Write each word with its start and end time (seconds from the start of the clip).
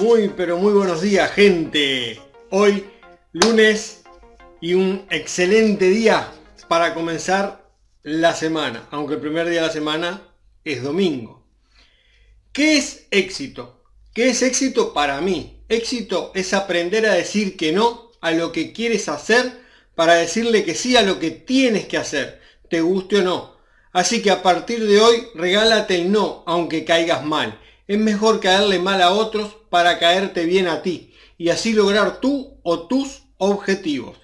Muy, 0.00 0.30
pero 0.34 0.56
muy 0.56 0.72
buenos 0.72 1.02
días, 1.02 1.30
gente. 1.32 2.18
Hoy, 2.48 2.86
lunes 3.32 4.02
y 4.58 4.72
un 4.72 5.04
excelente 5.10 5.90
día 5.90 6.32
para 6.68 6.94
comenzar 6.94 7.68
la 8.02 8.34
semana, 8.34 8.88
aunque 8.92 9.14
el 9.14 9.20
primer 9.20 9.46
día 9.46 9.60
de 9.60 9.66
la 9.66 9.72
semana 9.72 10.22
es 10.64 10.82
domingo. 10.82 11.46
¿Qué 12.50 12.78
es 12.78 13.08
éxito? 13.10 13.84
¿Qué 14.14 14.30
es 14.30 14.40
éxito 14.40 14.94
para 14.94 15.20
mí? 15.20 15.62
Éxito 15.68 16.32
es 16.34 16.54
aprender 16.54 17.04
a 17.04 17.12
decir 17.12 17.58
que 17.58 17.70
no 17.72 18.10
a 18.22 18.30
lo 18.30 18.52
que 18.52 18.72
quieres 18.72 19.06
hacer 19.10 19.60
para 19.94 20.14
decirle 20.14 20.64
que 20.64 20.74
sí 20.74 20.96
a 20.96 21.02
lo 21.02 21.18
que 21.18 21.30
tienes 21.30 21.84
que 21.84 21.98
hacer, 21.98 22.40
te 22.70 22.80
guste 22.80 23.18
o 23.18 23.22
no. 23.22 23.56
Así 23.92 24.22
que 24.22 24.30
a 24.30 24.42
partir 24.42 24.86
de 24.86 24.98
hoy 24.98 25.28
regálate 25.34 25.96
el 25.96 26.10
no, 26.10 26.42
aunque 26.46 26.86
caigas 26.86 27.22
mal. 27.22 27.60
Es 27.90 27.98
mejor 27.98 28.38
caerle 28.38 28.78
mal 28.78 29.02
a 29.02 29.10
otros 29.10 29.56
para 29.68 29.98
caerte 29.98 30.44
bien 30.44 30.68
a 30.68 30.80
ti 30.80 31.12
y 31.36 31.48
así 31.48 31.72
lograr 31.72 32.20
tú 32.20 32.56
o 32.62 32.86
tus 32.86 33.22
objetivos. 33.36 34.16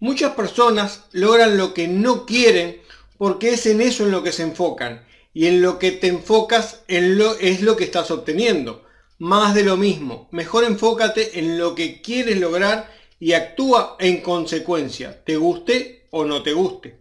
Muchas 0.00 0.32
personas 0.32 1.04
logran 1.12 1.58
lo 1.58 1.74
que 1.74 1.86
no 1.86 2.24
quieren 2.24 2.80
porque 3.18 3.50
es 3.50 3.66
en 3.66 3.82
eso 3.82 4.04
en 4.04 4.10
lo 4.10 4.22
que 4.22 4.32
se 4.32 4.42
enfocan 4.42 5.04
y 5.34 5.48
en 5.48 5.60
lo 5.60 5.78
que 5.78 5.92
te 5.92 6.06
enfocas 6.06 6.80
en 6.88 7.18
lo, 7.18 7.38
es 7.38 7.60
lo 7.60 7.76
que 7.76 7.84
estás 7.84 8.10
obteniendo. 8.10 8.86
Más 9.18 9.54
de 9.54 9.64
lo 9.64 9.76
mismo, 9.76 10.26
mejor 10.30 10.64
enfócate 10.64 11.40
en 11.40 11.58
lo 11.58 11.74
que 11.74 12.00
quieres 12.00 12.40
lograr 12.40 12.90
y 13.20 13.34
actúa 13.34 13.98
en 14.00 14.22
consecuencia, 14.22 15.22
te 15.24 15.36
guste 15.36 16.06
o 16.08 16.24
no 16.24 16.42
te 16.42 16.54
guste. 16.54 17.00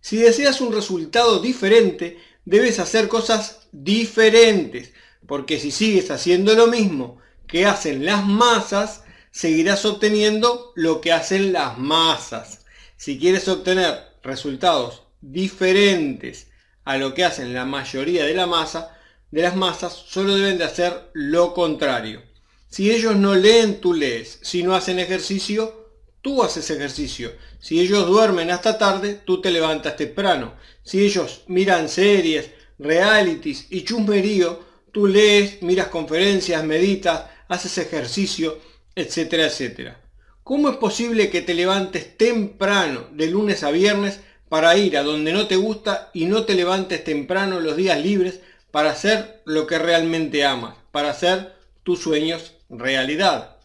Si 0.00 0.16
deseas 0.16 0.60
un 0.60 0.72
resultado 0.72 1.38
diferente, 1.38 2.18
debes 2.44 2.80
hacer 2.80 3.06
cosas 3.06 3.68
diferentes 3.70 4.97
porque 5.28 5.60
si 5.60 5.70
sigues 5.70 6.10
haciendo 6.10 6.54
lo 6.54 6.66
mismo 6.66 7.20
que 7.46 7.66
hacen 7.66 8.04
las 8.06 8.24
masas, 8.24 9.04
seguirás 9.30 9.84
obteniendo 9.84 10.72
lo 10.74 11.02
que 11.02 11.12
hacen 11.12 11.52
las 11.52 11.78
masas. 11.78 12.64
Si 12.96 13.18
quieres 13.18 13.46
obtener 13.46 14.08
resultados 14.22 15.02
diferentes 15.20 16.48
a 16.84 16.96
lo 16.96 17.12
que 17.12 17.26
hacen 17.26 17.52
la 17.52 17.66
mayoría 17.66 18.24
de 18.24 18.34
la 18.34 18.46
masa, 18.46 18.96
de 19.30 19.42
las 19.42 19.54
masas, 19.54 19.92
solo 19.92 20.34
deben 20.34 20.56
de 20.56 20.64
hacer 20.64 21.10
lo 21.12 21.52
contrario. 21.52 22.22
Si 22.70 22.90
ellos 22.90 23.14
no 23.14 23.34
leen, 23.34 23.82
tú 23.82 23.92
lees. 23.92 24.38
Si 24.42 24.62
no 24.62 24.74
hacen 24.74 24.98
ejercicio, 24.98 25.90
tú 26.22 26.42
haces 26.42 26.70
ejercicio. 26.70 27.32
Si 27.60 27.80
ellos 27.80 28.06
duermen 28.06 28.50
hasta 28.50 28.78
tarde, 28.78 29.20
tú 29.26 29.42
te 29.42 29.50
levantas 29.50 29.96
temprano. 29.96 30.54
Si 30.82 31.04
ellos 31.04 31.42
miran 31.48 31.90
series, 31.90 32.50
realities 32.78 33.66
y 33.68 33.84
chusmerío, 33.84 34.67
Tú 34.92 35.06
lees, 35.06 35.62
miras 35.62 35.88
conferencias, 35.88 36.64
meditas, 36.64 37.24
haces 37.48 37.78
ejercicio, 37.78 38.58
etcétera, 38.94 39.46
etcétera. 39.46 40.00
¿Cómo 40.42 40.70
es 40.70 40.76
posible 40.76 41.30
que 41.30 41.42
te 41.42 41.54
levantes 41.54 42.16
temprano 42.16 43.08
de 43.12 43.26
lunes 43.26 43.62
a 43.62 43.70
viernes 43.70 44.20
para 44.48 44.76
ir 44.76 44.96
a 44.96 45.02
donde 45.02 45.32
no 45.32 45.46
te 45.46 45.56
gusta 45.56 46.10
y 46.14 46.24
no 46.24 46.44
te 46.44 46.54
levantes 46.54 47.04
temprano 47.04 47.60
los 47.60 47.76
días 47.76 48.02
libres 48.02 48.40
para 48.70 48.90
hacer 48.90 49.42
lo 49.44 49.66
que 49.66 49.78
realmente 49.78 50.44
amas, 50.44 50.74
para 50.90 51.10
hacer 51.10 51.54
tus 51.82 52.00
sueños 52.00 52.54
realidad? 52.70 53.56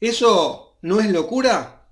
¿Eso 0.00 0.76
no 0.80 1.00
es 1.00 1.10
locura? 1.10 1.82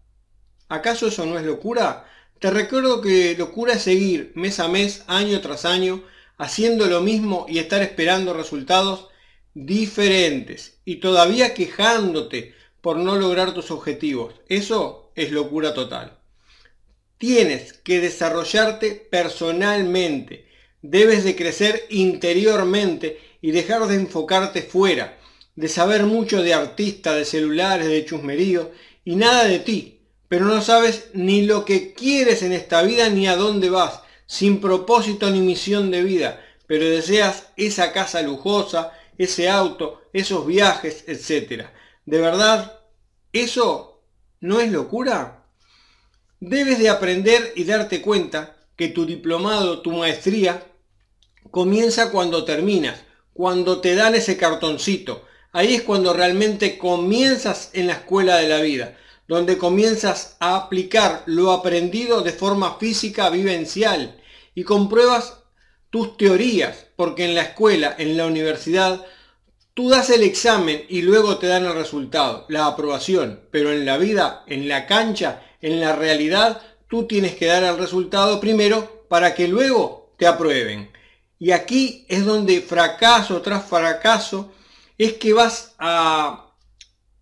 ¿Acaso 0.68 1.08
eso 1.08 1.26
no 1.26 1.38
es 1.38 1.44
locura? 1.44 2.06
Te 2.38 2.50
recuerdo 2.50 3.00
que 3.00 3.34
locura 3.36 3.74
es 3.74 3.82
seguir 3.82 4.32
mes 4.34 4.60
a 4.60 4.68
mes, 4.68 5.02
año 5.08 5.40
tras 5.40 5.64
año, 5.64 6.02
haciendo 6.38 6.86
lo 6.86 7.00
mismo 7.00 7.46
y 7.48 7.58
estar 7.58 7.82
esperando 7.82 8.32
resultados 8.32 9.08
diferentes 9.54 10.78
y 10.84 10.96
todavía 10.96 11.52
quejándote 11.52 12.54
por 12.80 12.96
no 12.96 13.16
lograr 13.16 13.52
tus 13.52 13.70
objetivos. 13.70 14.34
Eso 14.48 15.10
es 15.16 15.32
locura 15.32 15.74
total. 15.74 16.16
Tienes 17.18 17.72
que 17.72 18.00
desarrollarte 18.00 18.92
personalmente. 18.92 20.46
Debes 20.80 21.24
de 21.24 21.34
crecer 21.34 21.84
interiormente 21.90 23.18
y 23.42 23.50
dejar 23.50 23.88
de 23.88 23.96
enfocarte 23.96 24.62
fuera, 24.62 25.18
de 25.56 25.68
saber 25.68 26.04
mucho 26.04 26.42
de 26.42 26.54
artistas, 26.54 27.16
de 27.16 27.24
celulares, 27.24 27.88
de 27.88 28.04
chusmerío 28.04 28.70
y 29.04 29.16
nada 29.16 29.44
de 29.44 29.58
ti. 29.58 29.98
Pero 30.28 30.44
no 30.44 30.62
sabes 30.62 31.10
ni 31.14 31.42
lo 31.42 31.64
que 31.64 31.94
quieres 31.94 32.42
en 32.42 32.52
esta 32.52 32.82
vida 32.82 33.08
ni 33.08 33.26
a 33.26 33.34
dónde 33.34 33.70
vas 33.70 34.02
sin 34.28 34.60
propósito 34.60 35.30
ni 35.30 35.40
misión 35.40 35.90
de 35.90 36.02
vida, 36.02 36.44
pero 36.66 36.84
deseas 36.84 37.46
esa 37.56 37.92
casa 37.92 38.20
lujosa, 38.20 38.92
ese 39.16 39.48
auto, 39.48 40.02
esos 40.12 40.46
viajes, 40.46 41.04
etc. 41.08 41.64
¿De 42.04 42.20
verdad 42.20 42.78
eso 43.32 44.02
no 44.40 44.60
es 44.60 44.70
locura? 44.70 45.46
Debes 46.40 46.78
de 46.78 46.90
aprender 46.90 47.54
y 47.56 47.64
darte 47.64 48.02
cuenta 48.02 48.56
que 48.76 48.88
tu 48.88 49.06
diplomado, 49.06 49.80
tu 49.80 49.92
maestría, 49.92 50.62
comienza 51.50 52.10
cuando 52.10 52.44
terminas, 52.44 53.00
cuando 53.32 53.80
te 53.80 53.94
dan 53.94 54.14
ese 54.14 54.36
cartoncito. 54.36 55.24
Ahí 55.52 55.74
es 55.74 55.82
cuando 55.82 56.12
realmente 56.12 56.76
comienzas 56.76 57.70
en 57.72 57.86
la 57.86 57.94
escuela 57.94 58.36
de 58.36 58.48
la 58.48 58.60
vida 58.60 58.94
donde 59.28 59.58
comienzas 59.58 60.36
a 60.40 60.56
aplicar 60.56 61.22
lo 61.26 61.52
aprendido 61.52 62.22
de 62.22 62.32
forma 62.32 62.78
física 62.78 63.28
vivencial 63.28 64.17
y 64.58 64.64
compruebas 64.64 65.44
tus 65.88 66.16
teorías, 66.16 66.88
porque 66.96 67.24
en 67.24 67.36
la 67.36 67.42
escuela, 67.42 67.94
en 67.96 68.16
la 68.16 68.26
universidad, 68.26 69.06
tú 69.72 69.88
das 69.88 70.10
el 70.10 70.24
examen 70.24 70.84
y 70.88 71.02
luego 71.02 71.38
te 71.38 71.46
dan 71.46 71.64
el 71.64 71.74
resultado, 71.74 72.44
la 72.48 72.66
aprobación, 72.66 73.38
pero 73.52 73.70
en 73.70 73.86
la 73.86 73.98
vida, 73.98 74.42
en 74.48 74.66
la 74.68 74.88
cancha, 74.88 75.44
en 75.60 75.80
la 75.80 75.94
realidad, 75.94 76.60
tú 76.88 77.06
tienes 77.06 77.36
que 77.36 77.46
dar 77.46 77.62
el 77.62 77.78
resultado 77.78 78.40
primero 78.40 79.06
para 79.08 79.32
que 79.36 79.46
luego 79.46 80.12
te 80.18 80.26
aprueben. 80.26 80.90
Y 81.38 81.52
aquí 81.52 82.04
es 82.08 82.24
donde 82.24 82.60
fracaso 82.60 83.40
tras 83.42 83.64
fracaso 83.64 84.52
es 84.98 85.12
que 85.12 85.34
vas 85.34 85.76
a 85.78 86.46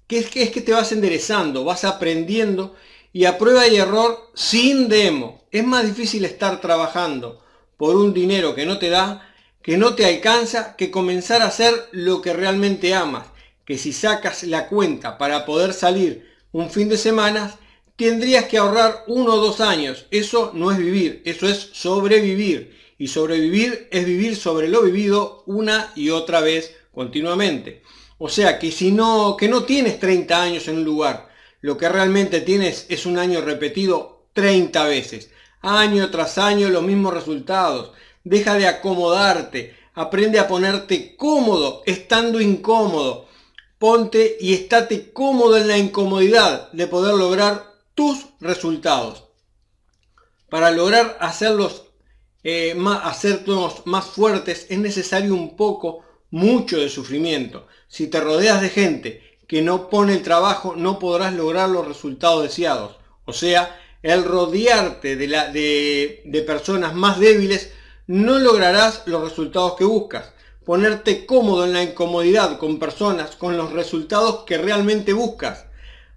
que 0.06 0.20
es, 0.20 0.30
que 0.30 0.42
es 0.42 0.50
que 0.50 0.62
te 0.62 0.72
vas 0.72 0.90
enderezando, 0.90 1.64
vas 1.64 1.84
aprendiendo 1.84 2.74
y 3.16 3.24
a 3.24 3.38
prueba 3.38 3.66
y 3.66 3.76
error 3.76 4.30
sin 4.34 4.90
demo. 4.90 5.46
Es 5.50 5.64
más 5.64 5.86
difícil 5.86 6.26
estar 6.26 6.60
trabajando 6.60 7.42
por 7.78 7.96
un 7.96 8.12
dinero 8.12 8.54
que 8.54 8.66
no 8.66 8.78
te 8.78 8.90
da, 8.90 9.34
que 9.62 9.78
no 9.78 9.94
te 9.94 10.04
alcanza, 10.04 10.76
que 10.76 10.90
comenzar 10.90 11.40
a 11.40 11.46
hacer 11.46 11.72
lo 11.92 12.20
que 12.20 12.34
realmente 12.34 12.92
amas. 12.92 13.28
Que 13.64 13.78
si 13.78 13.94
sacas 13.94 14.42
la 14.42 14.68
cuenta 14.68 15.16
para 15.16 15.46
poder 15.46 15.72
salir 15.72 16.30
un 16.52 16.68
fin 16.68 16.90
de 16.90 16.98
semana, 16.98 17.58
tendrías 17.96 18.44
que 18.44 18.58
ahorrar 18.58 19.04
uno 19.06 19.32
o 19.32 19.40
dos 19.40 19.62
años. 19.62 20.04
Eso 20.10 20.50
no 20.52 20.70
es 20.70 20.76
vivir, 20.76 21.22
eso 21.24 21.48
es 21.48 21.70
sobrevivir. 21.72 22.76
Y 22.98 23.08
sobrevivir 23.08 23.88
es 23.92 24.04
vivir 24.04 24.36
sobre 24.36 24.68
lo 24.68 24.82
vivido 24.82 25.42
una 25.46 25.90
y 25.96 26.10
otra 26.10 26.42
vez 26.42 26.76
continuamente. 26.92 27.82
O 28.18 28.28
sea 28.28 28.58
que 28.58 28.70
si 28.70 28.92
no, 28.92 29.38
que 29.38 29.48
no 29.48 29.62
tienes 29.64 29.98
30 29.98 30.42
años 30.42 30.68
en 30.68 30.76
un 30.76 30.84
lugar, 30.84 31.34
lo 31.60 31.76
que 31.76 31.88
realmente 31.88 32.40
tienes 32.40 32.86
es 32.88 33.06
un 33.06 33.18
año 33.18 33.40
repetido 33.40 34.26
30 34.32 34.84
veces. 34.84 35.30
Año 35.62 36.10
tras 36.10 36.38
año 36.38 36.68
los 36.68 36.82
mismos 36.82 37.14
resultados. 37.14 37.92
Deja 38.24 38.54
de 38.54 38.66
acomodarte. 38.66 39.74
Aprende 39.94 40.38
a 40.38 40.46
ponerte 40.46 41.16
cómodo 41.16 41.82
estando 41.86 42.40
incómodo. 42.40 43.26
Ponte 43.78 44.36
y 44.40 44.54
estate 44.54 45.12
cómodo 45.12 45.56
en 45.56 45.68
la 45.68 45.78
incomodidad 45.78 46.70
de 46.72 46.86
poder 46.86 47.14
lograr 47.14 47.74
tus 47.94 48.26
resultados. 48.40 49.24
Para 50.48 50.70
lograr 50.70 51.16
hacerlos, 51.20 51.86
eh, 52.44 52.74
más, 52.76 54.06
fuertes 54.06 54.66
es 54.70 54.78
necesario 54.78 55.34
un 55.34 55.56
poco 55.56 56.04
mucho 56.30 56.78
de 56.78 56.88
sufrimiento. 56.88 57.66
Si 57.88 58.06
te 58.06 58.20
rodeas 58.20 58.60
de 58.60 58.68
gente 58.68 59.35
que 59.46 59.62
no 59.62 59.88
pone 59.88 60.14
el 60.14 60.22
trabajo, 60.22 60.74
no 60.76 60.98
podrás 60.98 61.32
lograr 61.32 61.68
los 61.68 61.86
resultados 61.86 62.42
deseados. 62.42 62.96
O 63.24 63.32
sea, 63.32 63.80
el 64.02 64.24
rodearte 64.24 65.16
de, 65.16 65.28
la, 65.28 65.50
de, 65.50 66.44
personas 66.46 66.94
más 66.94 67.18
débiles, 67.18 67.72
no 68.06 68.38
lograrás 68.38 69.02
los 69.06 69.22
resultados 69.22 69.74
que 69.76 69.84
buscas. 69.84 70.32
Ponerte 70.64 71.26
cómodo 71.26 71.64
en 71.64 71.72
la 71.72 71.82
incomodidad 71.82 72.58
con 72.58 72.78
personas 72.78 73.36
con 73.36 73.56
los 73.56 73.72
resultados 73.72 74.44
que 74.44 74.58
realmente 74.58 75.12
buscas 75.12 75.66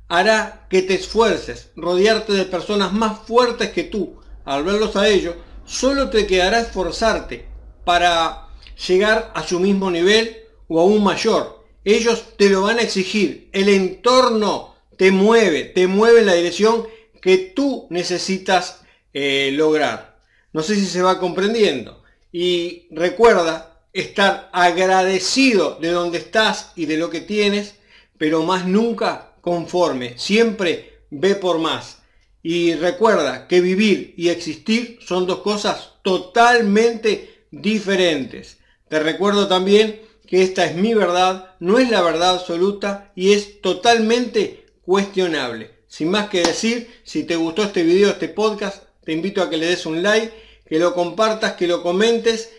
hará 0.08 0.66
que 0.70 0.82
te 0.82 0.96
esfuerces. 0.96 1.70
Rodearte 1.75 2.34
de 2.34 2.46
personas 2.46 2.92
más 2.92 3.20
fuertes 3.20 3.70
que 3.72 3.84
tú. 3.84 4.20
Al 4.44 4.64
verlos 4.64 4.96
a 4.96 5.08
ellos, 5.08 5.36
solo 5.66 6.10
te 6.10 6.25
quedará 6.25 6.60
esforzarte 6.60 7.48
para 7.86 8.48
llegar 8.88 9.32
a 9.36 9.44
su 9.44 9.60
mismo 9.60 9.90
nivel 9.90 10.38
o 10.68 10.82
aún 10.82 11.04
mayor. 11.04 11.59
Ellos 11.95 12.38
te 12.38 12.50
lo 12.50 12.62
van 12.62 12.77
a 12.77 12.83
exigir. 12.83 13.50
El 13.51 13.68
entorno 13.68 14.75
te 14.95 15.09
mueve, 15.09 15.63
te 15.63 15.88
mueve 15.88 16.19
en 16.19 16.27
la 16.27 16.36
dirección 16.36 16.86
que 17.19 17.38
tú 17.38 17.88
necesitas 17.89 18.81
eh, 19.13 19.50
lograr. 19.53 20.19
No 20.53 20.62
sé 20.62 20.75
si 20.75 20.86
se 20.86 21.01
va 21.01 21.19
comprendiendo. 21.19 22.03
Y 22.31 22.88
recuerda 22.91 23.81
estar 23.91 24.50
agradecido 24.53 25.80
de 25.81 25.89
donde 25.89 26.19
estás 26.19 26.74
y 26.75 26.86
de 26.86 26.97
lo 26.97 27.09
que 27.09 27.21
tienes, 27.21 27.75
pero 28.19 28.44
más 28.44 28.68
nunca 28.68 29.33
conforme. 29.41 30.15
Siempre 30.19 31.00
ve 31.09 31.33
por 31.33 31.57
más. 31.57 32.03
Y 32.44 32.75
recuerda 32.75 33.47
que 33.47 33.62
vivir 33.62 34.13
y 34.15 34.30
existir 34.30 35.00
son 35.01 35.25
dos 35.25 35.39
cosas 35.39 35.94
totalmente 36.03 37.45
diferentes. 37.50 38.59
Te 38.89 39.00
recuerdo 39.00 39.47
también 39.47 40.07
que 40.30 40.44
esta 40.44 40.64
es 40.64 40.76
mi 40.76 40.94
verdad, 40.94 41.56
no 41.60 41.80
es 41.80 41.90
la 41.90 42.04
verdad 42.04 42.36
absoluta 42.36 43.12
y 43.16 43.34
es 43.34 43.62
totalmente 43.62 44.68
cuestionable. 44.84 45.72
Sin 45.88 46.12
más 46.12 46.30
que 46.30 46.44
decir, 46.44 46.88
si 47.04 47.24
te 47.24 47.36
gustó 47.36 47.64
este 47.64 47.81
video, 47.81 48.12
este 48.12 48.30
podcast, 48.30 48.84
te 49.04 49.12
invito 49.12 49.42
a 49.42 49.50
que 49.50 49.58
le 49.58 49.66
des 49.66 49.88
un 49.88 50.04
like, 50.04 50.31
que 50.68 50.78
lo 50.78 50.94
compartas, 50.94 51.54
que 51.54 51.66
lo 51.66 51.81
comentes 51.81 52.52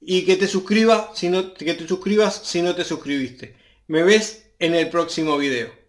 y 0.00 0.24
que 0.24 0.36
te 0.36 0.46
suscribas 0.46 1.18
si 1.18 1.28
no, 1.28 1.52
que 1.52 1.74
te 1.74 1.88
suscribas 1.88 2.42
si 2.44 2.62
no 2.62 2.76
te 2.76 2.84
suscribiste. 2.84 3.56
Me 3.88 4.04
ves 4.04 4.44
en 4.60 4.76
el 4.76 4.88
próximo 4.88 5.36
video. 5.36 5.85